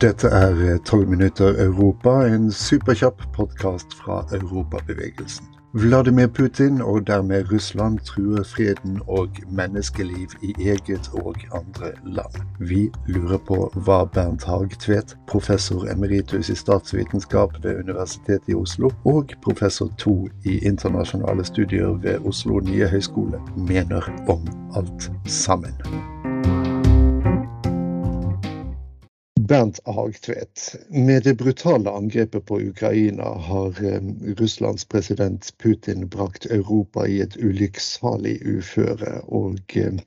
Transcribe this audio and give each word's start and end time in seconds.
Dette 0.00 0.28
er 0.28 0.78
12 0.84 1.08
minutter 1.08 1.64
Europa, 1.64 2.26
en 2.26 2.52
superkjapp 2.52 3.22
podkast 3.34 3.94
fra 3.94 4.26
Europabevegelsen. 4.32 5.46
Vladimir 5.74 6.26
Putin 6.26 6.80
og 6.82 7.06
dermed 7.06 7.52
Russland 7.52 7.98
truer 7.98 8.42
freden 8.42 9.00
og 9.06 9.28
menneskeliv 9.50 10.28
i 10.42 10.54
eget 10.58 11.10
og 11.12 11.36
andre 11.54 11.90
land. 12.06 12.34
Vi 12.58 12.90
lurer 13.06 13.38
på 13.48 13.72
hva 13.74 14.04
Bernt 14.04 14.44
Hagtvedt, 14.44 15.16
professor 15.28 15.90
emeritus 15.90 16.48
i 16.48 16.54
statsvitenskap 16.54 17.58
ved 17.62 17.84
Universitetet 17.84 18.48
i 18.48 18.54
Oslo 18.54 18.90
og 19.04 19.34
professor 19.42 19.90
to 19.98 20.28
i 20.44 20.58
internasjonale 20.58 21.44
studier 21.44 21.98
ved 22.02 22.26
Oslo 22.26 22.60
nye 22.60 22.86
høgskole, 22.88 23.40
mener 23.56 24.12
om 24.28 24.46
alt 24.76 25.10
sammen. 25.26 25.74
Bernt 29.52 29.80
Hagtvedt. 29.84 30.76
Med 30.88 31.22
det 31.22 31.34
brutale 31.34 31.90
angrepet 31.90 32.46
på 32.46 32.60
Ukraina 32.60 33.22
har 33.22 33.84
eh, 33.84 34.02
Russlands 34.38 34.84
president 34.84 35.58
Putin 35.58 36.08
brakt 36.08 36.46
Europa 36.46 37.06
i 37.06 37.20
et 37.20 37.36
ulykksalig 37.36 38.38
uføre. 38.46 39.18
Og 39.28 39.76
eh, 39.76 40.00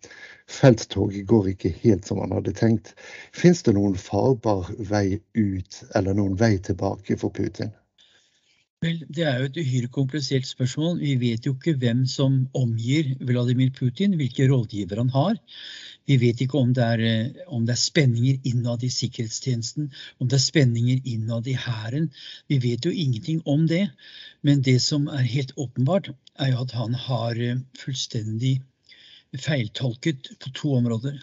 felttoget 0.50 1.28
går 1.28 1.52
ikke 1.54 1.76
helt 1.84 2.10
som 2.10 2.24
han 2.26 2.34
hadde 2.34 2.56
tenkt. 2.58 2.96
Fins 3.38 3.62
det 3.62 3.78
noen 3.78 3.94
farbar 4.02 4.74
vei 4.82 5.20
ut, 5.38 5.82
eller 5.94 6.18
noen 6.18 6.34
vei 6.42 6.56
tilbake 6.58 7.22
for 7.22 7.30
Putin? 7.30 7.70
Det 8.86 9.24
er 9.26 9.40
jo 9.40 9.48
et 9.50 9.58
uhyre 9.58 9.88
komplisert 9.90 10.46
spørsmål. 10.48 11.00
Vi 11.02 11.16
vet 11.22 11.46
jo 11.48 11.56
ikke 11.56 11.74
hvem 11.82 12.04
som 12.10 12.44
omgir 12.54 13.16
Vladimir 13.26 13.72
Putin, 13.74 14.14
hvilke 14.20 14.46
rådgivere 14.52 15.02
han 15.02 15.14
har. 15.16 15.40
Vi 16.06 16.18
vet 16.22 16.42
ikke 16.42 16.60
om 16.60 16.74
det, 16.78 16.84
er, 16.84 17.02
eh, 17.02 17.46
om 17.48 17.66
det 17.66 17.74
er 17.74 17.82
spenninger 17.82 18.46
innad 18.46 18.84
i 18.86 18.92
sikkerhetstjenesten, 18.94 19.90
om 20.20 20.30
det 20.30 20.38
er 20.38 20.44
spenninger 20.44 21.02
innad 21.06 21.48
i 21.48 21.56
hæren. 21.58 22.12
Vi 22.48 22.60
vet 22.62 22.86
jo 22.86 22.92
ingenting 22.92 23.42
om 23.46 23.66
det. 23.68 23.88
Men 24.46 24.62
det 24.62 24.82
som 24.82 25.08
er 25.08 25.26
helt 25.26 25.56
åpenbart, 25.58 26.12
er 26.38 26.52
jo 26.52 26.62
at 26.62 26.76
han 26.78 26.94
har 26.94 27.42
eh, 27.42 27.64
fullstendig 27.80 28.60
feiltolket 29.34 30.30
på 30.40 30.54
to 30.54 30.76
områder. 30.78 31.18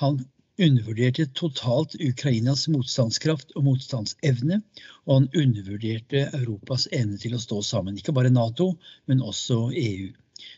Han 0.00 0.24
undervurderte 0.58 1.26
totalt 1.36 1.96
Ukrainas 2.00 2.66
motstandskraft 2.72 3.52
og 3.56 3.66
motstandsevne, 3.68 4.60
og 5.06 5.12
han 5.14 5.28
undervurderte 5.34 6.26
Europas 6.38 6.88
evne 6.96 7.18
til 7.20 7.36
å 7.36 7.42
stå 7.42 7.62
sammen. 7.66 7.98
Ikke 7.98 8.14
bare 8.16 8.32
Nato, 8.32 8.72
men 9.06 9.24
også 9.24 9.68
EU. 9.72 10.12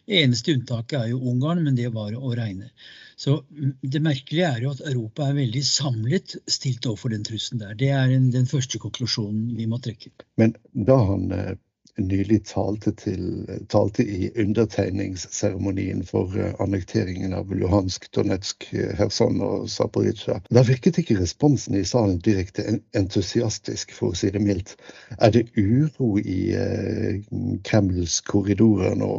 Det 0.08 0.22
eneste 0.22 0.54
unntaket 0.56 0.96
er 0.98 1.10
jo 1.12 1.20
Ungarn, 1.30 1.62
men 1.64 1.76
det 1.78 1.90
var 1.94 2.14
å 2.16 2.32
regne. 2.34 2.70
Så 3.18 3.42
Det 3.82 4.00
merkelige 4.02 4.48
er 4.48 4.62
jo 4.62 4.72
at 4.74 4.82
Europa 4.86 5.28
er 5.28 5.38
veldig 5.38 5.62
samlet 5.66 6.36
stilt 6.46 6.86
overfor 6.86 7.14
den 7.14 7.24
trusselen 7.26 7.62
der. 7.62 7.74
Det 7.78 7.90
er 7.94 8.14
en, 8.14 8.30
den 8.34 8.46
første 8.46 8.78
konklusjonen 8.82 9.56
vi 9.58 9.66
må 9.70 9.80
trekke. 9.82 10.12
Men 10.38 10.54
da 10.72 10.98
han 11.10 11.26
eh, 11.34 11.56
nylig 11.98 12.44
talte, 12.50 12.92
til, 12.96 13.46
talte 13.72 14.04
i 14.04 14.30
undertegningsseremonien 14.38 16.04
for 16.06 16.34
eh, 16.38 16.54
annekteringen 16.62 17.34
av 17.36 17.52
Luhansk, 17.54 18.10
Donetsk, 18.14 18.68
Kherson 18.98 19.42
og 19.44 19.68
Zaporizjzja, 19.72 20.40
da 20.54 20.64
virket 20.66 21.00
ikke 21.02 21.18
responsen 21.20 21.78
i 21.78 21.84
salen 21.88 22.18
direkte 22.24 22.64
entusiastisk, 22.98 23.94
for 23.96 24.12
å 24.12 24.18
si 24.18 24.32
det 24.34 24.42
mildt. 24.44 24.76
Er 25.18 25.34
det 25.34 25.48
uro 25.58 26.16
i 26.18 26.40
eh, 26.56 27.22
Kremls 27.66 28.20
korridorer 28.26 28.98
nå? 28.98 29.12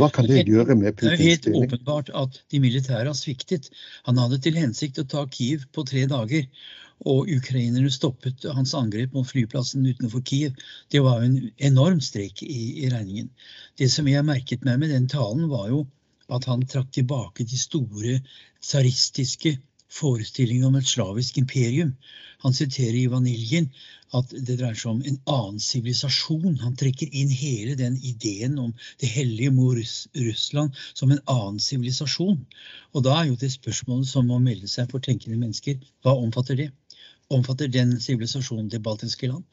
Hva 0.00 0.08
kan 0.14 0.28
det 0.28 0.46
gjøre 0.48 0.76
med 0.80 0.96
Putins 0.96 1.18
styring? 1.20 1.20
Det 1.20 1.50
er 1.52 1.56
helt 1.60 1.62
åpenbart 1.62 2.12
at 2.22 2.38
de 2.52 2.60
militære 2.62 3.06
har 3.06 3.16
sviktet. 3.18 3.70
Han 4.08 4.20
hadde 4.20 4.40
til 4.42 4.56
hensikt 4.56 5.00
å 5.02 5.06
ta 5.08 5.26
Kiev 5.28 5.66
på 5.76 5.84
tre 5.88 6.06
dager. 6.10 6.46
Og 7.10 7.30
ukrainerne 7.32 7.88
stoppet 7.92 8.44
hans 8.56 8.74
angrep 8.76 9.14
mot 9.16 9.28
flyplassen 9.28 9.86
utenfor 9.88 10.24
Kiev. 10.26 10.56
Det 10.92 11.00
var 11.04 11.20
jo 11.20 11.30
en 11.30 11.38
enorm 11.70 12.00
strek 12.04 12.42
i, 12.44 12.84
i 12.84 12.90
regningen. 12.92 13.30
Det 13.80 13.88
som 13.92 14.08
jeg 14.08 14.26
merket 14.28 14.66
meg 14.68 14.82
med 14.82 14.92
den 14.92 15.08
talen, 15.08 15.48
var 15.52 15.70
jo 15.72 15.86
at 16.30 16.46
han 16.48 16.66
trakk 16.68 16.92
tilbake 16.94 17.46
de 17.48 17.58
store 17.58 18.18
tsaristiske 18.60 19.56
forestillingene 19.90 20.68
om 20.68 20.76
et 20.78 20.88
slavisk 20.88 21.38
imperium. 21.40 21.94
Han 22.44 22.54
siterer 22.56 22.96
i 22.96 23.08
Vaniljen 23.10 23.68
at 24.16 24.32
det 24.32 24.56
dreier 24.58 24.78
seg 24.78 24.92
om 24.92 25.02
en 25.06 25.18
annen 25.30 25.60
sivilisasjon. 25.62 26.56
Han 26.62 26.76
trekker 26.78 27.10
inn 27.14 27.30
hele 27.34 27.76
den 27.78 27.98
ideen 28.06 28.58
om 28.62 28.72
det 29.02 29.10
hellige 29.12 29.52
mor 29.54 29.78
Russland 29.78 30.78
som 30.94 31.12
en 31.12 31.22
annen 31.26 31.60
sivilisasjon. 31.62 32.40
Og 32.94 33.04
da 33.06 33.18
er 33.18 33.30
jo 33.30 33.38
det 33.40 33.52
spørsmålet 33.54 34.10
som 34.10 34.30
må 34.30 34.40
melde 34.42 34.70
seg 34.70 34.90
for 34.90 35.04
tenkende 35.04 35.38
mennesker, 35.38 35.78
hva 36.02 36.16
omfatter 36.16 36.58
det? 36.58 36.70
Omfatter 37.30 37.70
den 37.70 37.94
sivilisasjonen 38.02 38.70
det 38.72 38.82
baltiske 38.82 39.30
land? 39.30 39.44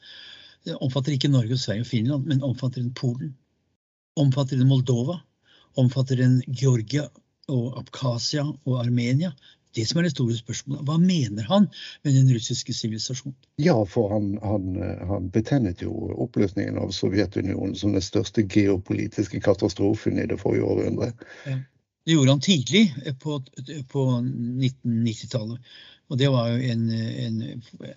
Det 0.66 0.74
omfatter 0.82 1.14
ikke 1.14 1.30
Norge, 1.30 1.54
og 1.54 1.62
Sverige 1.62 1.86
og 1.86 1.92
Finland, 1.92 2.26
men 2.26 2.42
omfatter 2.42 2.82
den 2.82 2.94
Polen? 2.94 3.36
Omfatter 4.18 4.58
den 4.58 4.70
Moldova? 4.70 5.20
Omfatter 5.78 6.18
den 6.18 6.40
Georgia 6.48 7.06
og 7.48 7.78
Abkhasia 7.78 8.42
og 8.48 8.80
Armenia? 8.80 9.30
Det 9.76 9.84
som 9.88 10.00
er 10.00 10.06
det 10.08 10.12
store 10.14 10.36
spørsmålet. 10.36 10.84
Hva 10.88 10.98
mener 11.02 11.48
han 11.48 11.68
med 12.04 12.16
den 12.16 12.30
russiske 12.34 12.74
sivilisasjonen? 12.74 13.36
Ja, 13.60 13.76
for 13.88 14.12
han, 14.14 14.30
han, 14.42 14.78
han 15.10 15.30
betegnet 15.34 15.82
jo 15.84 15.92
oppløsningen 16.24 16.78
av 16.80 16.94
Sovjetunionen 16.96 17.76
som 17.78 17.96
den 17.96 18.04
største 18.04 18.46
geopolitiske 18.48 19.42
katastrofen 19.44 20.18
i 20.18 20.28
det 20.30 20.40
forrige 20.40 20.68
århundret. 20.68 21.26
Ja. 21.46 21.58
Det 22.08 22.14
gjorde 22.14 22.32
han 22.32 22.40
tidlig 22.40 22.86
på, 23.20 23.34
på 23.92 24.02
1990-tallet. 24.22 25.72
Og 26.08 26.16
det 26.16 26.28
var 26.32 26.48
jo 26.48 26.60
en, 26.72 26.84
en 26.90 27.40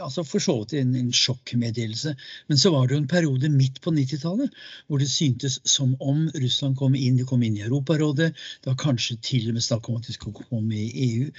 altså 0.04 0.24
for 0.28 0.44
så 0.44 0.58
vidt 0.60 0.74
en, 0.82 0.92
en, 1.00 1.12
sjokkmeddelelse. 1.16 2.12
Men 2.52 2.60
så 2.60 2.72
var 2.74 2.88
det 2.88 2.96
jo 2.96 3.02
en 3.02 3.12
periode 3.12 3.52
midt 3.54 3.80
på 3.84 3.94
90-tallet 3.96 4.52
hvor 4.88 5.00
det 5.00 5.08
syntes 5.12 5.60
som 5.68 5.94
om 6.04 6.26
Russland 6.36 6.76
kom 6.80 6.98
inn. 6.98 7.16
De 7.20 7.28
kom 7.28 7.44
inn 7.48 7.56
i 7.60 7.64
Europarådet. 7.64 8.32
Det 8.36 8.72
var 8.72 8.80
kanskje 8.82 9.16
til 9.24 9.48
og 9.50 9.56
med 9.56 9.64
snakk 9.64 9.88
om 9.88 10.00
at 10.02 10.10
de 10.10 10.16
skulle 10.18 10.44
komme 10.50 10.76
i 10.76 10.90
EU. 11.08 11.30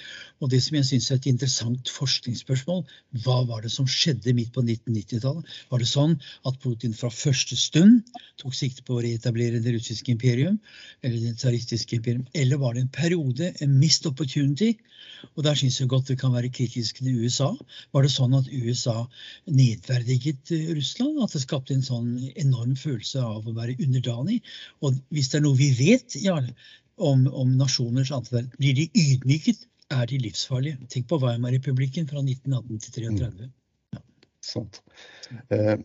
Og 0.41 0.53
det 0.53 0.63
som 0.65 0.79
jeg 0.79 0.89
syns 0.89 1.11
er 1.11 1.21
et 1.21 1.29
interessant 1.35 1.93
forskningsspørsmål, 1.93 2.87
hva 3.27 3.43
var 3.51 3.67
det 3.67 3.75
som 3.75 3.89
skjedde 3.89 4.33
midt 4.37 4.55
på 4.57 4.65
1990-tallet? 4.65 5.53
Var 5.69 5.85
det 5.85 5.91
sånn 5.93 6.17
at 6.49 6.61
Putin 6.65 6.97
fra 6.97 7.13
første 7.13 7.59
stund 7.59 8.01
tok 8.41 8.57
sikte 8.57 8.87
på 8.87 8.97
å 8.97 9.05
reetablere 9.05 9.61
det 9.61 9.77
russiske 9.77 10.15
imperium, 10.15 10.57
eller 11.05 11.21
det 11.21 11.37
tsaristiske 11.43 12.01
imperium, 12.01 12.25
eller 12.33 12.61
var 12.63 12.75
det 12.75 12.87
en 12.87 12.95
periode, 12.97 13.53
en 13.61 13.79
mist 13.79 14.09
opportunity? 14.09 14.73
Og 15.37 15.45
der 15.47 15.55
syns 15.59 15.79
jeg 15.79 15.91
godt 15.91 16.09
det 16.11 16.19
kan 16.19 16.33
være 16.35 16.51
kritisk 16.51 16.62
til 16.71 17.09
USA. 17.23 17.51
Var 17.95 18.05
det 18.05 18.13
sånn 18.13 18.37
at 18.39 18.51
USA 18.53 19.07
nedverdiget 19.47 20.53
eh, 20.55 20.71
Russland? 20.77 21.21
At 21.25 21.35
det 21.37 21.43
skapte 21.45 21.75
en 21.75 21.85
sånn 21.87 22.15
enorm 22.35 22.77
følelse 22.79 23.23
av 23.25 23.49
å 23.49 23.57
være 23.57 23.79
underdanig? 23.83 24.41
Og 24.83 24.99
hvis 25.15 25.33
det 25.33 25.41
er 25.41 25.47
noe 25.47 25.59
vi 25.59 25.73
vet 25.79 26.19
ja, 26.23 26.39
om, 26.97 27.27
om 27.27 27.57
nasjoners 27.59 28.13
antverd, 28.15 28.53
blir 28.59 28.77
de 28.79 28.89
ydmyket, 28.93 29.67
er 29.93 30.07
de 30.09 30.21
livsfarlige. 30.23 30.79
Tenk 30.93 31.09
på 31.11 31.19
Weimar-republikken 31.21 32.07
fra 32.09 32.23
1918 32.23 32.79
til 32.87 33.09
1933. 33.11 33.51
Ja. 33.93 34.05
Sant. 34.43 34.81
Eh, 35.53 35.77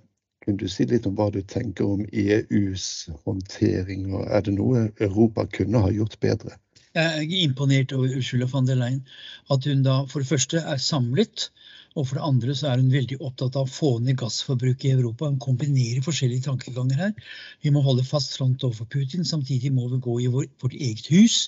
kunne 0.46 0.62
du 0.62 0.70
si 0.72 0.86
litt 0.88 1.08
om 1.10 1.18
hva 1.18 1.28
du 1.34 1.42
tenker 1.44 1.90
om 1.98 2.06
EUs 2.08 3.10
håndtering? 3.26 4.08
og 4.14 4.30
Er 4.32 4.46
det 4.46 4.54
noe 4.56 4.86
Europa 5.04 5.44
kunne 5.58 5.82
ha 5.84 5.92
gjort 5.92 6.20
bedre? 6.24 6.56
Jeg 6.98 7.28
er 7.28 7.44
imponert 7.46 7.94
over 7.94 8.14
Ursula 8.18 8.48
von 8.50 8.66
der 8.66 8.80
Leyen. 8.80 9.04
At 9.54 9.66
hun 9.70 9.84
da 9.86 10.00
for 10.10 10.24
det 10.24 10.30
første 10.32 10.62
er 10.62 10.80
samlet, 10.82 11.50
og 11.98 12.08
for 12.08 12.18
det 12.18 12.26
andre 12.26 12.56
så 12.58 12.72
er 12.72 12.82
hun 12.82 12.94
veldig 12.94 13.20
opptatt 13.26 13.58
av 13.58 13.68
å 13.68 13.74
få 13.74 13.92
ned 14.06 14.18
gassforbruket 14.22 14.90
i 14.90 14.94
Europa. 14.96 15.30
Hun 15.30 15.40
kombinerer 15.42 16.06
forskjellige 16.06 16.48
tankeganger 16.48 17.04
her. 17.04 17.14
Vi 17.66 17.74
må 17.74 17.84
holde 17.86 18.06
fast 18.06 18.38
front 18.38 18.66
overfor 18.66 18.90
Putin. 18.98 19.26
Samtidig 19.26 19.74
må 19.74 19.88
vi 19.94 20.02
gå 20.08 20.20
i 20.24 20.30
vår, 20.34 20.50
vårt 20.62 20.78
eget 20.78 21.10
hus 21.14 21.46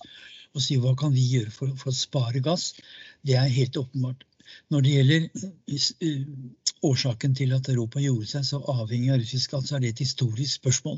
og 0.57 0.63
si 0.65 0.79
hva 0.81 0.95
kan 0.97 1.13
vi 1.13 1.25
gjøre 1.35 1.51
for, 1.53 1.73
for 1.77 1.91
å 1.91 1.97
spare 1.97 2.41
gass. 2.45 2.71
Det 3.25 3.35
er 3.38 3.51
helt 3.53 3.77
åpenbart. 3.77 4.25
Når 4.74 4.85
det 4.85 4.95
gjelder 4.95 5.27
uh, 5.38 6.56
årsaken 6.89 7.35
til 7.38 7.53
at 7.57 7.69
Europa 7.69 8.01
gjorde 8.01 8.29
seg 8.31 8.47
så 8.47 8.62
avhengig 8.74 9.13
av 9.13 9.21
russisk 9.21 9.53
gass, 9.53 9.69
så 9.69 9.77
er 9.77 9.85
det 9.85 9.94
et 9.94 10.01
historisk 10.06 10.57
spørsmål. 10.57 10.97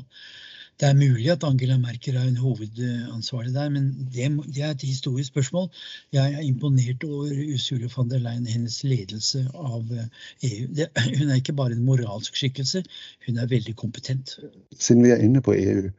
Det 0.82 0.88
er 0.90 0.98
mulig 0.98 1.28
at 1.30 1.44
Angela 1.46 1.76
Merkel 1.78 2.16
er 2.18 2.24
en 2.26 2.36
hovedansvarlig 2.42 3.52
der, 3.54 3.68
men 3.70 3.84
det, 4.14 4.24
det, 4.54 4.62
er 4.62 4.70
et 4.70 4.82
historisk 4.82 5.28
spørsmål. 5.28 5.68
Jeg 6.12 6.32
er 6.32 6.40
imponert 6.42 7.04
over 7.04 7.30
Ursula 7.54 7.88
von 7.96 8.10
der 8.10 8.18
Leyen, 8.18 8.46
hennes 8.46 8.80
ledelse 8.84 9.44
av 9.54 9.84
EU. 9.92 10.00
Eh, 10.42 10.62
e 10.62 10.66
det, 10.74 10.88
hun 11.18 11.30
er 11.30 11.38
ikke 11.38 11.54
bare 11.54 11.76
en 11.76 11.84
moralsk 11.86 12.34
skikkelse, 12.36 12.82
hun 13.26 13.38
er 13.38 13.46
veldig 13.46 13.76
kompetent. 13.76 14.34
Siden 14.74 15.04
vi 15.04 15.12
er 15.14 15.22
inne 15.22 15.40
på 15.40 15.54
EU, 15.54 15.92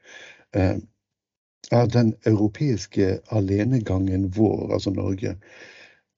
eh, 0.53 0.75
er 1.71 1.88
den 1.88 2.12
europeiske 2.27 3.19
alenegangen 3.31 4.33
vår, 4.35 4.74
altså 4.74 4.91
Norge, 4.91 5.38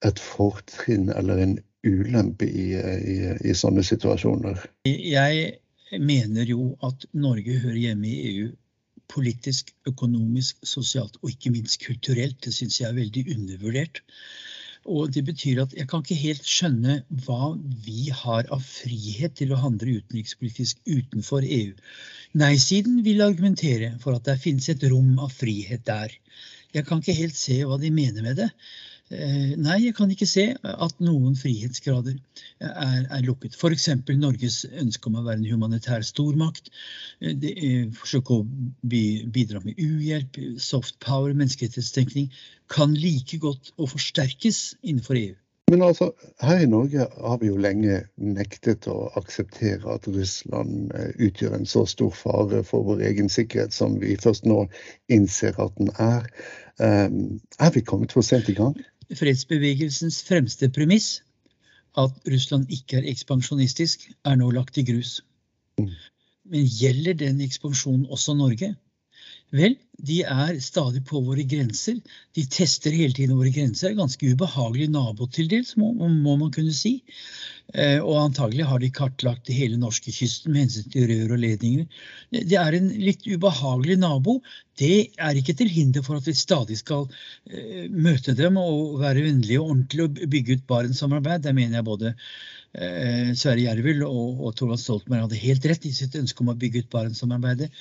et 0.06 0.20
fortrinn 0.20 1.12
eller 1.14 1.44
en 1.44 1.60
ulempe 1.86 2.50
i, 2.50 2.72
i, 3.14 3.20
i 3.46 3.54
sånne 3.54 3.86
situasjoner? 3.86 4.66
Jeg 4.90 5.54
mener 6.02 6.50
jo 6.50 6.74
at 6.86 7.06
Norge 7.14 7.60
hører 7.64 7.82
hjemme 7.82 8.10
i 8.10 8.22
EU 8.34 8.52
politisk, 9.12 9.72
økonomisk, 9.90 10.58
sosialt 10.66 11.20
og 11.22 11.32
ikke 11.32 11.54
minst 11.54 11.80
kulturelt. 11.84 12.40
Det 12.44 12.54
syns 12.56 12.80
jeg 12.82 12.90
er 12.90 13.00
veldig 13.00 13.26
undervurdert. 13.36 14.02
Og 14.86 15.10
det 15.14 15.24
betyr 15.26 15.64
at 15.64 15.72
jeg 15.74 15.88
kan 15.90 16.04
ikke 16.04 16.18
helt 16.20 16.46
skjønne 16.46 17.00
hva 17.26 17.56
vi 17.86 18.12
har 18.14 18.46
av 18.54 18.62
frihet 18.66 19.34
til 19.40 19.54
å 19.54 19.62
handle 19.62 19.98
utenrikspolitisk 20.02 20.82
utenfor 20.86 21.46
EU. 21.46 21.72
Nei-siden 22.38 23.00
vil 23.06 23.24
argumentere 23.26 23.96
for 24.04 24.18
at 24.18 24.28
det 24.30 24.38
finnes 24.44 24.70
et 24.70 24.86
rom 24.92 25.16
av 25.18 25.34
frihet 25.34 25.86
der. 25.90 26.14
Jeg 26.76 26.86
kan 26.86 27.02
ikke 27.02 27.18
helt 27.18 27.40
se 27.40 27.62
hva 27.66 27.80
de 27.82 27.90
mener 27.94 28.26
med 28.26 28.38
det. 28.44 28.52
Eh, 29.14 29.54
nei, 29.62 29.76
jeg 29.84 29.94
kan 29.94 30.10
ikke 30.10 30.26
se 30.26 30.44
at 30.58 31.02
noen 31.04 31.36
frihetsgrader 31.38 32.16
er, 32.58 33.04
er 33.06 33.22
lukket. 33.28 33.54
F.eks. 33.54 33.92
Norges 34.18 34.64
ønske 34.66 35.12
om 35.12 35.20
å 35.20 35.26
være 35.28 35.44
en 35.44 35.52
humanitær 35.52 36.02
stormakt. 36.06 36.72
Eh, 37.22 37.36
det, 37.38 37.54
forsøke 38.00 38.40
å 38.40 38.48
bidra 38.82 39.62
med 39.62 39.78
uhjelp, 39.78 40.40
soft 40.58 40.98
power, 41.06 41.36
menneskerettighetstenkning 41.38 42.32
kan 42.74 42.98
like 42.98 43.38
godt 43.44 43.76
og 43.78 43.92
forsterkes 43.94 44.72
innenfor 44.82 45.22
EU. 45.22 45.36
Men 45.70 45.82
altså, 45.86 46.12
her 46.46 46.60
i 46.62 46.70
Norge 46.70 47.06
har 47.06 47.38
vi 47.42 47.50
jo 47.50 47.62
lenge 47.62 48.04
nektet 48.22 48.86
å 48.90 49.12
akseptere 49.22 49.86
at 49.94 50.10
Russland 50.10 50.90
eh, 50.98 51.14
utgjør 51.30 51.60
en 51.60 51.70
så 51.70 51.86
stor 51.90 52.10
fare 52.14 52.66
for 52.66 52.90
vår 52.90 53.06
egen 53.12 53.30
sikkerhet 53.30 53.74
som 53.74 54.00
vi 54.02 54.18
først 54.18 54.50
nå 54.50 54.64
innser 55.14 55.62
at 55.62 55.78
den 55.78 55.94
er. 56.02 56.26
Er 56.76 57.70
vi 57.72 57.86
kommet 57.88 58.12
for 58.12 58.26
sent 58.26 58.50
i 58.52 58.54
gang? 58.58 58.74
Fredsbevegelsens 59.14 60.22
fremste 60.26 60.70
premiss, 60.70 61.22
at 61.98 62.12
Russland 62.28 62.72
ikke 62.74 63.00
er 63.00 63.10
ekspansjonistisk, 63.12 64.10
er 64.26 64.36
nå 64.40 64.50
lagt 64.52 64.78
i 64.78 64.84
grus. 64.88 65.20
Mm. 65.80 65.92
Men 66.52 66.68
gjelder 66.70 67.18
den 67.20 67.42
ekspansjonen 67.42 68.06
også 68.12 68.36
Norge? 68.38 68.76
Vel, 69.54 69.76
de 70.02 70.22
er 70.26 70.58
stadig 70.60 71.04
på 71.08 71.22
våre 71.24 71.44
grenser. 71.48 72.00
De 72.36 72.44
tester 72.52 72.92
hele 72.96 73.14
tiden 73.16 73.38
våre 73.38 73.52
grenser. 73.54 73.94
Ganske 73.96 74.34
ubehagelig 74.34 74.90
nabo 74.92 75.28
til 75.32 75.48
dels, 75.52 75.76
må, 75.80 75.92
må, 75.94 76.36
man 76.40 76.52
kunne 76.56 76.74
si. 76.76 76.98
Eh, 77.74 78.02
og 78.02 78.20
antagelig 78.24 78.66
har 78.68 78.82
de 78.82 78.92
kartlagt 78.94 79.52
hele 79.54 79.78
norskekysten 79.82 80.52
med 80.52 80.66
hensyn 80.66 80.90
til 80.92 81.08
rør 81.12 81.36
og 81.38 81.42
ledninger. 81.46 81.86
Det 82.36 82.58
er 82.60 82.78
en 82.78 82.90
litt 83.00 83.26
ubehagelig 83.30 84.00
nabo. 84.02 84.40
Det 84.82 85.12
er 85.16 85.40
ikke 85.40 85.56
til 85.62 85.72
hinder 85.72 86.04
for 86.06 86.20
at 86.20 86.28
vi 86.28 86.36
stadig 86.36 86.78
skal 86.82 87.08
eh, 87.50 87.86
møte 87.90 88.36
dem 88.38 88.60
og 88.62 89.00
være 89.06 89.24
vennlige 89.30 89.62
og 89.62 89.72
ordentlige 89.72 90.10
og 90.10 90.34
bygge 90.36 90.60
ut 90.60 90.68
Barentssamarbeid. 90.74 91.46
Der 91.46 91.56
mener 91.58 91.80
jeg 91.80 91.88
både 91.88 92.12
eh, 92.12 93.32
Sverre 93.38 93.70
Jervel 93.70 94.04
og, 94.10 94.42
og 94.42 94.58
Torvald 94.58 94.84
Stoltenberg 94.84 95.30
hadde 95.30 95.46
helt 95.46 95.70
rett 95.72 95.88
i 95.88 95.96
sitt 95.96 96.18
ønske 96.20 96.44
om 96.44 96.52
å 96.52 96.60
bygge 96.60 96.84
ut 96.84 96.92
Barentssamarbeidet. 96.94 97.72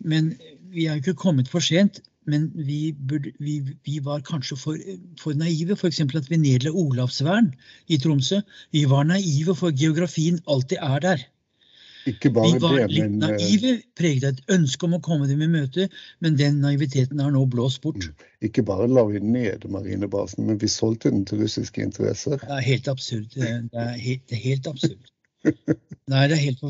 Men 0.00 0.34
vi 0.74 0.86
er 0.86 0.96
jo 0.96 1.04
ikke 1.04 1.20
kommet 1.26 1.50
for 1.50 1.64
sent. 1.64 2.02
Men 2.28 2.50
vi, 2.54 2.92
burde, 3.08 3.32
vi, 3.40 3.60
vi 3.86 3.98
var 4.04 4.20
kanskje 4.26 4.56
for, 4.60 4.78
for 5.18 5.34
naive. 5.34 5.76
F.eks. 5.76 6.02
at 6.04 6.30
vi 6.30 6.38
nedla 6.38 6.70
Olavsvern 6.70 7.52
i 7.88 7.98
Tromsø. 7.98 8.42
Vi 8.76 8.84
var 8.90 9.08
naive, 9.08 9.56
for 9.56 9.72
geografien 9.72 10.40
alltid 10.46 10.78
er 10.84 11.06
der. 11.06 11.28
Ikke 12.08 12.30
bare 12.32 12.52
vi 12.52 12.60
var 12.62 12.76
det, 12.76 12.86
litt 12.92 13.04
men, 13.04 13.22
eh, 13.22 13.34
naive, 13.36 13.72
preget 13.98 14.24
av 14.24 14.36
et 14.38 14.54
ønske 14.56 14.86
om 14.86 14.96
å 14.96 15.02
komme 15.04 15.28
dem 15.28 15.42
i 15.44 15.48
møte, 15.52 15.88
men 16.24 16.36
den 16.38 16.60
naiviteten 16.64 17.20
har 17.20 17.32
nå 17.34 17.44
blåst 17.52 17.82
bort. 17.84 18.06
Mm. 18.06 18.28
Ikke 18.48 18.64
bare 18.64 18.88
la 18.88 19.04
vi 19.10 19.20
ned 19.20 19.66
marinebasen, 19.68 20.46
men 20.48 20.60
vi 20.62 20.70
solgte 20.72 21.12
den 21.12 21.26
til 21.28 21.42
russiske 21.44 21.84
interesser. 21.84 22.40
Det 22.40 22.56
er 22.56 22.64
helt 22.64 22.88
absurd. 22.88 23.28
Det 23.34 23.48
er 23.48 23.96
helt, 24.00 24.24
det 24.28 24.38
er 24.38 24.44
helt 24.46 24.70
absurd. 24.70 25.12
Nei, 26.10 26.24
det 26.26 26.36
er 26.36 26.42
helt 26.42 26.62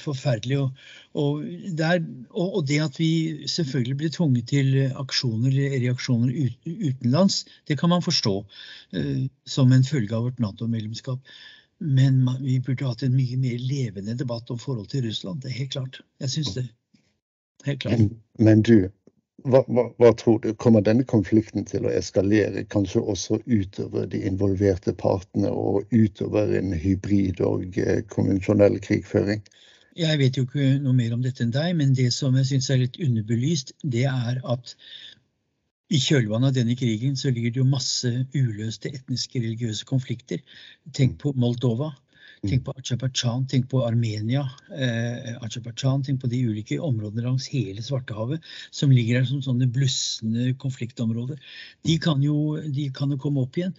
forferdelig. 0.00 0.58
Og, 0.62 0.84
og, 1.18 1.42
det 1.78 1.86
er, 1.86 2.04
og, 2.30 2.60
det 2.68 2.78
at 2.84 2.98
vi 3.00 3.10
selvfølgelig 3.50 3.96
blir 4.02 4.14
tvunget 4.14 4.48
til 4.52 4.72
aksjoner, 4.88 5.52
reaksjoner 5.74 6.32
ut, 6.32 6.70
utenlands, 6.70 7.42
det 7.68 7.78
kan 7.80 7.92
man 7.92 8.04
forstå 8.04 8.34
uh, 8.40 9.26
som 9.46 9.74
en 9.74 9.84
følge 9.84 10.16
av 10.16 10.28
vårt 10.28 10.42
Nato-medlemskap. 10.42 11.36
Men 11.78 12.22
man, 12.24 12.38
vi 12.40 12.60
burde 12.64 12.88
hatt 12.88 13.04
en 13.04 13.16
mye 13.16 13.36
mer 13.40 13.58
levende 13.60 14.16
debatt 14.16 14.50
om 14.54 14.60
forhold 14.60 14.88
til 14.92 15.04
Russland. 15.04 15.42
Det 15.42 15.50
er 15.50 15.58
helt 15.58 15.74
klart. 15.74 16.00
Jeg 16.22 16.32
syns 16.32 16.54
det. 16.56 16.68
Helt 17.66 17.82
klart. 17.82 17.98
Men, 17.98 18.14
men 18.38 18.62
du, 18.64 18.88
hva, 19.46 19.62
hva, 19.70 19.84
hva, 20.00 20.12
tror 20.18 20.40
du? 20.42 20.52
Kommer 20.62 20.84
denne 20.84 21.06
konflikten 21.08 21.66
til 21.68 21.86
å 21.86 21.92
eskalere, 21.94 22.64
kanskje 22.72 23.02
også 23.02 23.40
utover 23.46 24.08
de 24.10 24.22
involverte 24.28 24.94
partene 24.98 25.50
og 25.50 25.86
utover 25.94 26.54
en 26.58 26.74
hybrid 26.74 27.42
og 27.46 27.78
eh, 27.80 28.02
konvensjonell 28.12 28.80
krigføring? 28.84 29.44
Jeg 29.96 30.20
vet 30.20 30.36
jo 30.36 30.44
ikke 30.44 30.74
noe 30.84 30.92
mer 30.96 31.14
om 31.16 31.22
dette 31.24 31.44
enn 31.44 31.54
deg, 31.54 31.72
men 31.78 31.94
det 31.96 32.10
som 32.12 32.34
jeg 32.36 32.50
syns 32.50 32.68
er 32.70 32.82
litt 32.82 32.98
underbelyst, 33.00 33.72
det 33.82 34.04
er 34.10 34.42
at 34.44 34.74
i 35.88 36.00
kjølvannet 36.02 36.50
av 36.50 36.56
denne 36.56 36.74
krigen 36.76 37.14
så 37.16 37.30
ligger 37.30 37.54
det 37.54 37.62
jo 37.62 37.68
masse 37.70 38.10
uløste 38.34 38.90
etniske 38.90 39.38
religiøse 39.38 39.86
konflikter. 39.88 40.42
Tenk 40.96 41.20
på 41.22 41.32
Moldova. 41.38 41.92
Tenk 42.44 42.66
på 42.66 42.74
Aserbajdsjan, 42.76 43.46
tenk 43.48 43.70
på 43.72 43.80
Armenia, 43.86 44.42
eh, 44.76 45.32
Aserbajdsjan, 45.40 46.02
tenk 46.04 46.20
på 46.20 46.28
de 46.30 46.42
ulike 46.44 46.76
områdene 46.82 47.24
langs 47.24 47.46
hele 47.48 47.82
Svartehavet 47.82 48.44
som 48.70 48.92
ligger 48.92 49.20
der 49.20 49.30
som 49.30 49.40
sånne 49.44 49.68
blussende 49.72 50.52
konfliktområder. 50.60 51.40
De 51.88 51.96
kan, 52.02 52.20
jo, 52.22 52.58
de 52.60 52.90
kan 52.94 53.10
jo 53.10 53.18
komme 53.22 53.46
opp 53.46 53.56
igjen. 53.56 53.72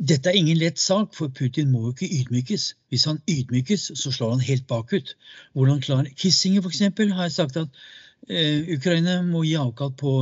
Dette 0.00 0.30
er 0.30 0.38
ingen 0.38 0.60
lett 0.60 0.78
sak, 0.80 1.12
for 1.16 1.28
Putin 1.28 1.72
må 1.72 1.82
jo 1.88 1.92
ikke 1.92 2.08
ydmykes. 2.20 2.70
Hvis 2.88 3.04
han 3.10 3.20
ydmykes, 3.28 3.90
så 4.00 4.12
slår 4.14 4.36
han 4.36 4.46
helt 4.46 4.66
bakut. 4.70 5.16
Hvordan 5.52 5.82
klarer 5.84 6.14
Kissinger 6.16 6.64
f.eks. 6.64 6.80
har 6.86 7.26
jeg 7.26 7.36
sagt 7.36 7.58
at 7.60 7.82
eh, 8.30 8.70
Ukraina 8.78 9.20
må 9.26 9.42
gi 9.44 9.58
avkall 9.60 9.92
på 10.00 10.14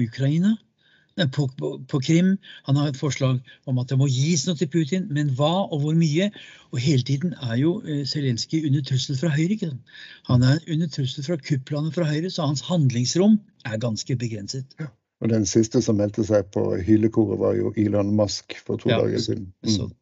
Ukraina. 0.00 0.56
På, 1.36 1.44
på, 1.58 1.70
på, 1.88 2.00
Krim. 2.00 2.36
Han 2.68 2.78
har 2.80 2.88
et 2.88 2.96
forslag 2.96 3.40
om 3.68 3.80
at 3.82 3.90
det 3.92 3.98
må 4.00 4.08
gis 4.08 4.46
noe 4.48 4.56
til 4.56 4.70
Putin, 4.72 5.10
men 5.12 5.34
hva 5.36 5.66
og 5.66 5.82
hvor 5.84 5.98
mye? 5.98 6.30
Og 6.72 6.80
hele 6.80 7.04
tiden 7.04 7.34
er 7.50 7.58
jo 7.60 7.74
eh, 7.84 8.06
Zelenskyj 8.08 8.64
under 8.70 8.86
trussel 8.88 9.18
fra 9.20 9.32
Høyre. 9.34 9.58
Ikke? 9.58 9.68
sant? 9.74 9.94
Han 10.30 10.46
er 10.48 10.64
under 10.72 10.88
trussel 10.88 11.26
fra 11.26 11.36
kupplanet 11.36 11.94
fra 11.98 12.08
Høyre, 12.08 12.32
så 12.32 12.48
hans 12.48 12.64
handlingsrom 12.68 13.38
er 13.68 13.80
ganske 13.82 14.16
begrenset. 14.16 14.76
Ja. 14.80 14.88
Og 15.22 15.30
den 15.30 15.44
siste 15.46 15.82
som 15.84 16.00
meldte 16.00 16.24
seg 16.26 16.48
på 16.54 16.64
hylekoret, 16.82 17.38
var 17.38 17.54
jo 17.54 17.70
Elon 17.78 18.10
Musk 18.18 18.56
for 18.66 18.80
to 18.82 18.90
ja, 18.90 18.98
dager 18.98 19.22
siden. 19.22 19.52
Mm. 19.62 19.92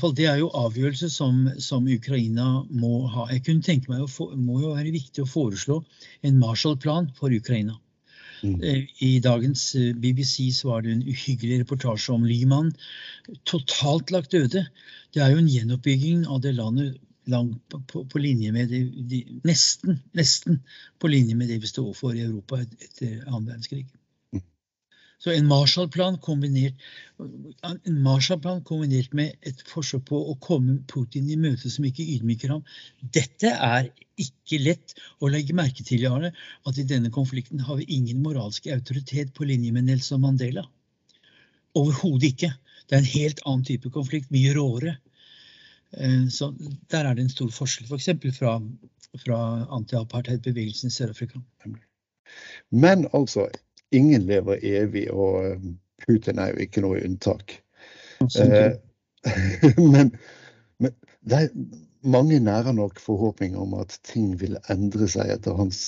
fall, 0.00 0.14
det 0.18 0.26
er 0.26 0.40
jo 0.40 0.50
avgjørelse 0.58 1.08
som, 1.12 1.46
som, 1.62 1.86
Ukraina 1.86 2.64
må 2.70 3.06
ha. 3.14 3.28
Jeg 3.30 3.44
kunne 3.46 3.62
tenke 3.62 3.92
meg, 3.92 4.02
Det 4.02 4.40
må 4.40 4.60
jo 4.60 4.74
være 4.74 4.90
viktig 4.90 5.22
å 5.22 5.30
foreslå 5.30 5.80
en 6.22 6.40
Marshall-plan 6.42 7.12
for 7.14 7.30
Ukraina. 7.30 7.78
Mm. 8.44 8.60
Eh, 8.62 8.84
I 9.06 9.10
dagens 9.24 9.74
eh, 9.80 9.94
BBC 9.96 10.50
så 10.52 10.68
var 10.68 10.84
det 10.84 10.92
en 10.92 11.06
uhyggelig 11.08 11.62
reportasje 11.62 12.12
om 12.12 12.26
Lyman. 12.28 12.72
Totalt 13.48 14.12
lagt 14.14 14.36
døde. 14.36 14.66
Det 15.14 15.22
er 15.22 15.32
jo 15.32 15.40
en 15.40 15.50
gjenoppbygging 15.50 16.26
av 16.26 16.42
det 16.44 16.54
landet 16.58 17.00
langt 17.30 17.60
på, 17.72 17.80
på, 17.88 18.04
på, 18.04 18.20
linje 18.20 18.52
med 18.52 18.68
det, 18.68 18.82
de, 19.08 19.22
nesten, 19.48 20.00
nesten 20.12 20.60
på 21.00 21.08
linje 21.08 21.36
med 21.38 21.48
det 21.48 21.62
vi 21.62 21.70
står 21.70 21.94
for 21.96 22.16
i 22.16 22.24
Europa 22.26 22.60
etter 22.60 23.22
annen 23.24 23.48
verdenskrig. 23.48 23.86
Så 25.24 25.32
en 25.32 25.46
Marshallplan 25.48 26.18
kombinert, 26.20 26.74
Marshall 27.88 28.60
kombinert 28.68 29.14
med 29.16 29.38
et 29.48 29.62
forsøk 29.70 30.02
på 30.10 30.18
å 30.20 30.34
komme 30.44 30.82
Putin 30.90 31.30
i 31.32 31.38
møte 31.40 31.70
som 31.72 31.86
ikke 31.88 32.04
ydmyker 32.04 32.52
ham, 32.52 32.60
dette 33.16 33.54
er 33.54 33.88
ikke 34.20 34.60
lett 34.60 34.92
å 35.24 35.30
legge 35.32 35.56
merke 35.56 35.86
til, 35.86 36.04
Jarle, 36.04 36.34
at 36.68 36.76
i 36.76 36.84
denne 36.90 37.08
konflikten 37.14 37.64
har 37.64 37.80
vi 37.80 37.88
ingen 37.96 38.20
moralsk 38.26 38.68
autoritet 38.76 39.32
på 39.32 39.48
linje 39.48 39.72
med 39.72 39.88
Nelson 39.88 40.20
Mandela. 40.20 40.66
Overhodet 41.72 42.34
ikke. 42.34 42.52
Det 42.84 42.98
er 42.98 43.00
en 43.00 43.12
helt 43.16 43.40
annen 43.48 43.64
type 43.64 43.96
konflikt, 43.96 44.28
mye 44.34 44.52
råere. 44.58 44.98
Eh, 45.96 46.28
så 46.28 46.52
der 46.92 47.08
er 47.08 47.16
det 47.16 47.24
en 47.24 47.32
stor 47.32 47.48
forskjell, 47.62 47.88
f.eks. 47.88 48.12
For 48.20 48.40
fra, 48.42 48.58
fra 49.24 49.42
anti-apartheid-bevegelsen 49.80 50.92
i 50.92 50.98
Sør-Afrika. 51.00 51.40
Men 52.68 53.08
altså, 53.16 53.48
ingen 53.96 54.26
lever 54.28 54.62
evig, 54.64 55.08
og 55.12 55.48
eh, 55.48 55.66
Putin 56.04 56.40
er 56.42 56.52
jo 56.52 56.66
ikke 56.66 56.84
noe 56.84 57.02
unntak. 57.04 57.56
Eh, 58.24 58.76
men, 59.94 60.12
men 60.82 60.94
det 61.24 61.40
er 61.40 61.52
mange 62.04 62.40
nærer 62.40 62.72
nok 62.76 63.00
forhåpninger 63.00 63.60
om 63.60 63.74
at 63.80 63.98
ting 64.04 64.34
vil 64.40 64.58
endre 64.72 65.08
seg 65.10 65.32
etter 65.32 65.56
hans 65.58 65.80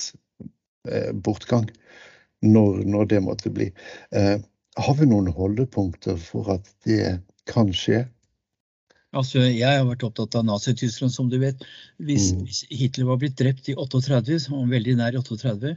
eh, 0.89 1.13
bortgang, 1.13 1.69
når, 2.45 2.83
når, 2.85 3.09
det 3.13 3.23
måtte 3.25 3.53
bli. 3.53 3.69
Eh, 4.11 4.37
har 4.77 4.97
vi 4.97 5.09
noen 5.09 5.29
holdepunkter 5.33 6.17
for 6.21 6.53
at 6.57 6.69
det 6.85 7.19
kan 7.49 7.71
skje? 7.73 8.05
Altså, 9.17 9.41
jeg 9.41 9.65
har 9.65 9.85
vært 9.87 10.05
opptatt 10.05 10.35
av 10.37 10.45
Nazi-Tyskland, 10.45 11.13
som 11.13 11.29
du 11.31 11.39
vet. 11.41 11.63
Hvis, 11.97 12.31
mm. 12.35 12.41
hvis, 12.45 12.63
Hitler 12.69 13.09
var 13.09 13.21
blitt 13.21 13.37
drept 13.39 13.69
i 13.71 13.75
38, 13.77 14.39
som 14.45 14.59
var 14.59 14.73
veldig 14.75 14.97
nær 14.99 15.17
i 15.17 15.21
38, 15.21 15.75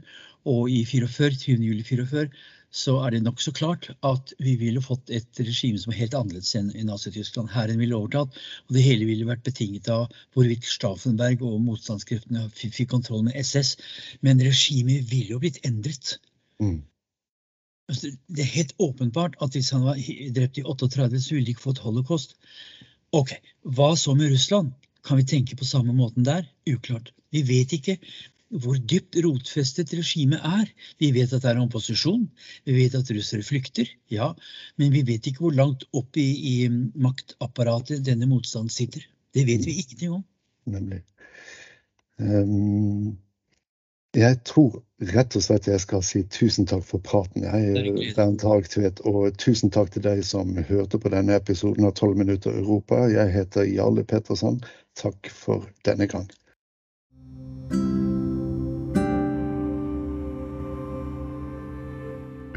og 0.51 0.69
i 0.69 0.81
44, 0.85 1.37
20. 1.45 1.69
juli 1.69 1.85
44, 1.87 2.27
så 2.71 2.93
er 3.03 3.11
det 3.11 3.23
nokså 3.25 3.51
klart 3.51 3.89
at 4.07 4.31
vi 4.39 4.53
ville 4.59 4.83
fått 4.83 5.11
et 5.11 5.41
regime 5.43 5.79
som 5.81 5.91
er 5.91 5.99
helt 5.99 6.15
annerledes 6.15 6.53
enn 6.55 6.69
i 6.71 6.85
Nazi-Tyskland. 6.87 7.51
Hæren 7.51 7.81
ville 7.81 7.97
overtatt, 7.97 8.37
og 8.67 8.77
det 8.77 8.85
hele 8.85 9.09
ville 9.09 9.27
vært 9.27 9.43
betinget 9.47 9.89
av 9.91 10.05
hvorvidt 10.35 10.69
Stauffenberg 10.69 11.43
og 11.43 11.59
motstandskreftene 11.65 12.47
fikk 12.55 12.93
kontroll 12.93 13.25
med 13.27 13.35
SS. 13.35 13.75
Men 14.23 14.43
regimet 14.43 15.09
ville 15.11 15.35
jo 15.35 15.41
blitt 15.43 15.59
endret. 15.67 16.15
Mm. 16.63 16.79
Altså, 17.91 18.13
det 18.31 18.45
er 18.45 18.55
helt 18.55 18.73
åpenbart 18.79 19.35
at 19.43 19.57
hvis 19.57 19.73
han 19.75 19.83
var 19.83 19.99
drept 20.35 20.61
i 20.61 20.63
38, 20.63 21.19
så 21.19 21.35
ville 21.35 21.49
de 21.49 21.57
ikke 21.57 21.67
fått 21.67 21.83
holocaust. 21.83 22.37
Ok, 23.11 23.33
hva 23.67 23.91
så 23.99 24.15
med 24.15 24.31
Russland? 24.31 24.71
Kan 25.03 25.19
vi 25.19 25.25
tenke 25.27 25.57
på 25.59 25.65
samme 25.67 25.93
måten 25.95 26.23
der? 26.23 26.45
Uklart. 26.69 27.11
Vi 27.31 27.41
vet 27.47 27.73
ikke 27.75 27.97
hvor 28.51 28.75
dypt 28.75 29.15
rotfestet 29.23 29.93
regimet 29.95 30.43
er. 30.43 30.67
Vi 30.99 31.11
vet 31.15 31.31
at 31.31 31.43
det 31.43 31.49
er 31.51 31.59
en 31.59 31.67
opposisjon, 31.69 32.25
vi 32.67 32.75
vet 32.75 32.97
at 32.99 33.11
russere 33.15 33.45
flykter, 33.47 33.87
ja, 34.11 34.31
men 34.79 34.91
vi 34.91 35.05
vet 35.07 35.27
ikke 35.27 35.45
hvor 35.45 35.55
langt 35.55 35.85
opp 35.95 36.19
i, 36.19 36.27
i 36.51 36.55
maktapparatet 36.69 38.03
denne 38.07 38.27
motstanden 38.27 38.71
sitter. 38.73 39.05
Det 39.31 39.45
vet 39.47 39.63
vi 39.67 39.77
ingenting 39.79 40.17
om. 40.19 40.25
Nemlig. 40.71 41.01
Um, 42.19 43.15
jeg 44.17 44.41
tror 44.43 44.81
rett 45.13 45.35
og 45.39 45.43
slett 45.45 45.69
jeg 45.69 45.79
skal 45.79 46.01
si 46.03 46.21
tusen 46.27 46.67
takk 46.67 46.83
for 46.83 46.99
praten. 47.03 47.45
Jeg, 47.47 48.11
Bernt 48.17 48.43
Hagtvedt, 48.43 48.99
og 49.07 49.37
tusen 49.39 49.71
takk 49.71 49.93
til 49.93 50.03
deg 50.03 50.23
som 50.27 50.51
hørte 50.67 50.99
på 50.99 51.11
denne 51.13 51.37
episoden 51.39 51.87
av 51.87 51.95
12 51.95 52.19
minutter 52.19 52.51
Europa. 52.59 53.05
Jeg 53.07 53.31
heter 53.31 53.63
Jarle 53.71 54.03
Petterson. 54.03 54.59
Takk 54.99 55.31
for 55.31 55.63
denne 55.87 56.09
gang. 56.11 56.27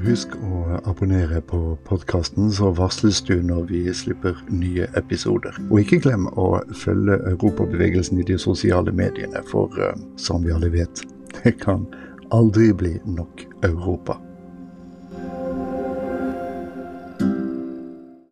Husk 0.04 0.34
å 0.37 0.82
abonnere 0.84 1.38
på 1.49 1.78
podkasten, 1.87 2.50
så 2.52 2.75
varsles 2.76 3.23
du 3.25 3.38
når 3.40 3.70
vi 3.70 3.87
slipper 3.94 4.37
nye 4.50 4.90
episoder. 5.00 5.56
Og 5.70 5.80
ikke 5.80 6.02
glem 6.04 6.26
å 6.34 6.58
følge 6.82 7.23
europabevegelsen 7.30 8.20
i 8.20 8.28
de 8.28 8.37
sosiale 8.42 8.92
mediene, 8.92 9.40
for 9.49 9.73
uh, 9.80 9.94
som 10.20 10.44
vi 10.44 10.52
alle 10.52 10.68
vet 10.75 11.06
det 11.42 11.52
kan 11.52 11.86
aldri 12.30 12.72
bli 12.72 13.00
nok 13.04 13.46
Europa. 13.62 14.23